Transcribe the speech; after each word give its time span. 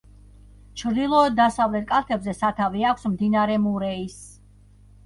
ჩრდილოეთ-დასავლეთ 0.81 1.85
კალთებზე 1.93 2.35
სათავე 2.41 2.87
აქვს 2.95 3.07
მდინარე 3.13 3.63
მურეის. 3.69 4.19